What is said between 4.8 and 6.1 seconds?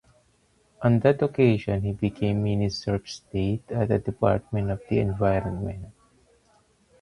the Environment.